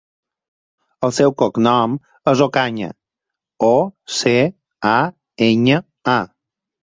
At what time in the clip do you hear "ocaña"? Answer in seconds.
2.45-2.89